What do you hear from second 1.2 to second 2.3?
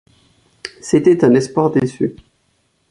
un espoir déçu.